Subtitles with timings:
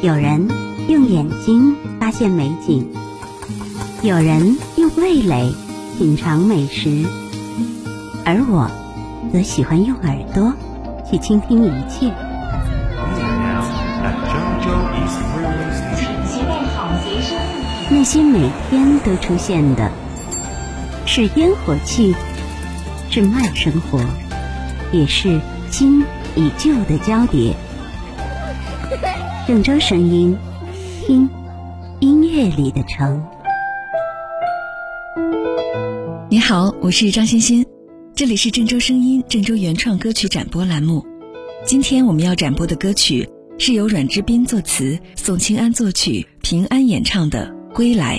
[0.00, 0.48] 有人
[0.88, 2.86] 用眼睛发现美景，
[4.02, 5.52] 有人用味蕾
[5.98, 7.04] 品尝美食，
[8.24, 8.70] 而我
[9.32, 10.52] 则喜欢用耳朵
[11.10, 12.12] 去倾听一切。
[17.90, 19.90] 那些每天都出现的，
[21.06, 22.14] 是烟火气，
[23.10, 23.98] 是慢生活，
[24.92, 25.40] 也是
[25.72, 26.02] 新
[26.36, 27.56] 与旧的交叠。
[29.46, 30.34] 郑州声音，
[31.06, 31.28] 听
[32.00, 33.22] 音乐里的城。
[36.30, 37.66] 你好，我是张欣欣，
[38.14, 41.04] 这里是郑州声音郑州原创歌曲展播栏目。
[41.66, 48.18] 今天我们要展播的歌曲是由阮之斌作词、宋清安作曲、平安演唱的《归来》。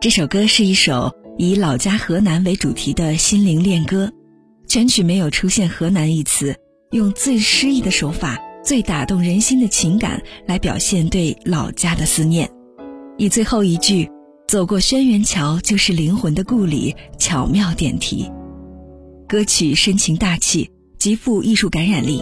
[0.00, 4.12] 这首歌是一首以老家河南为主题的心灵恋歌，
[4.68, 6.54] 全曲没有出现“河南”一词，
[6.92, 8.38] 用最诗意的手法。
[8.66, 12.50] 最打动人心的情感来表现对老家的思念，
[13.16, 14.10] 以最后一句
[14.48, 18.28] “走过轩辕桥就是灵魂的故里”巧妙点题。
[19.28, 22.20] 歌曲深情大气，极富艺术感染力，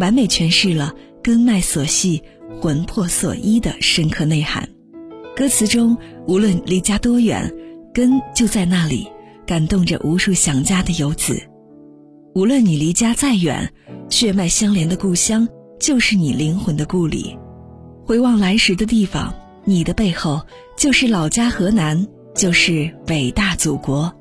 [0.00, 0.92] 完美诠释了
[1.22, 2.20] “根脉所系，
[2.60, 4.68] 魂魄所依”的深刻内涵。
[5.36, 7.54] 歌词中，无论离家多远，
[7.94, 9.06] 根就在那里，
[9.46, 11.40] 感动着无数想家的游子。
[12.34, 13.72] 无论你离家再远，
[14.10, 15.46] 血脉相连的故乡。
[15.78, 17.36] 就是你灵魂的故里，
[18.06, 20.40] 回望来时的地方，你的背后
[20.76, 24.14] 就是老家河南，就是伟大祖国。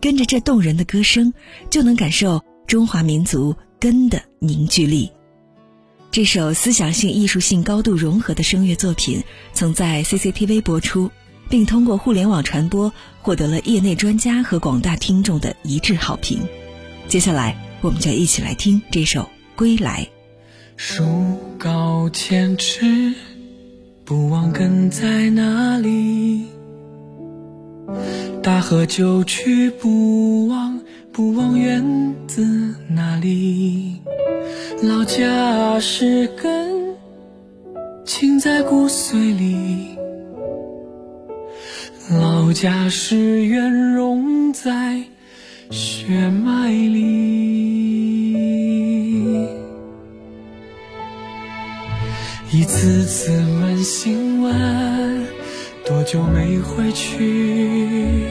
[0.00, 1.32] 跟着这动人的歌声，
[1.70, 5.10] 就能感受中华民族根的凝聚力。
[6.12, 11.10] 这首思想性、艺术性高度融合的声乐作品，曾在 CCTV 播出，
[11.48, 12.92] 并通过互联网传播，
[13.22, 16.40] 获得了业内专家和广大听众的一致好评。
[17.08, 19.22] 接下来，我们就一起来听这首
[19.56, 20.06] 《归来》。
[20.80, 21.02] 树
[21.58, 23.12] 高千尺，
[24.04, 26.44] 不忘根在哪里；
[28.40, 30.80] 大河九曲，不忘
[31.12, 31.82] 不忘源
[32.28, 32.44] 自
[32.88, 33.96] 哪里。
[34.80, 36.94] 老家是根，
[38.04, 39.98] 情在骨髓里；
[42.20, 45.02] 老家是缘，融在
[45.72, 47.77] 血脉里。
[52.50, 55.26] 一次次扪心问，
[55.84, 58.24] 多久没回去？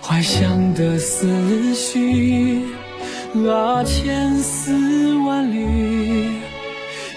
[0.00, 2.64] 怀乡的思绪
[3.50, 6.30] 啊，千丝万缕。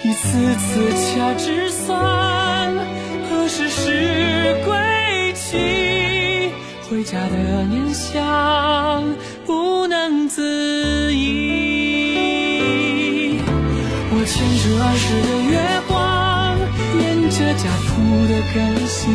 [0.03, 2.74] 一次次掐指算，
[3.29, 6.50] 何时是归期？
[6.90, 9.03] 回家的念想
[9.45, 11.64] 不能自已。
[14.67, 15.53] 我牵着儿时的月
[15.87, 15.93] 光，
[16.99, 17.37] 沿着。
[17.55, 17.93] 家土
[18.27, 18.55] 的根
[18.87, 19.07] 系，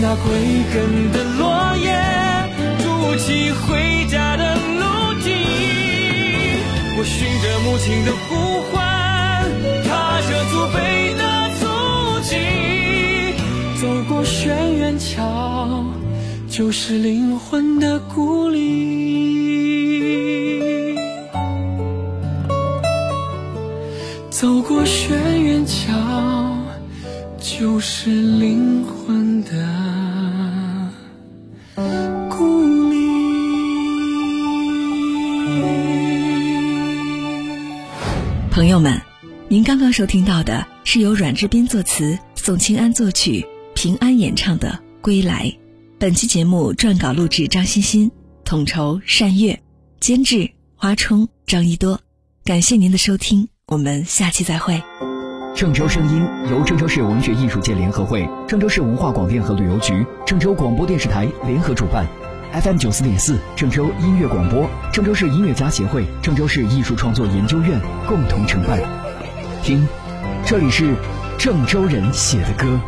[0.00, 0.24] 那归
[0.72, 0.74] 根
[1.12, 1.86] 的落叶，
[2.78, 2.84] 筑
[3.16, 4.80] 起回家的路
[5.20, 5.28] 径。
[6.96, 8.28] 我循着母亲的呼
[8.70, 8.78] 唤，
[9.84, 9.90] 踏
[10.22, 10.78] 着祖辈
[11.18, 11.22] 的
[11.58, 11.62] 足
[12.22, 12.32] 迹，
[13.80, 15.84] 走过轩辕桥，
[16.48, 18.39] 就是灵魂的故
[27.60, 29.50] 就是灵魂的
[32.30, 32.96] 故里。
[38.50, 38.98] 朋友们，
[39.48, 45.44] 您刚刚收听到的是由阮志斌作词、宋清安作曲、平安演唱的《归来》。
[45.98, 48.10] 本期节目撰稿录制张欣欣，
[48.42, 49.60] 统筹单月，
[50.00, 52.00] 监制花冲张一多。
[52.42, 54.82] 感谢您的收听，我们下期再会。
[55.54, 62.06] 郑州声音由郑州市文学艺术界联合会、郑州市文化广电和旅游局、郑州广播电视台联合主办
[62.52, 68.80] ，FM 九四点四郑州音乐广播、郑州市音乐家协会、郑州市艺术创作研究院共同承办。
[69.62, 69.86] 听，
[70.46, 70.94] 这里是
[71.36, 72.80] 郑州人写的歌。